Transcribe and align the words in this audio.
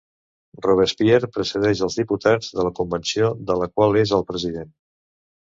Robespierre 0.65 1.27
precedeix 1.35 1.83
els 1.87 1.99
diputats 2.01 2.49
de 2.61 2.65
la 2.69 2.73
Convenció 2.81 3.29
de 3.51 3.59
la 3.63 3.71
qual 3.77 4.01
és 4.07 4.15
el 4.21 4.29
president. 4.33 4.77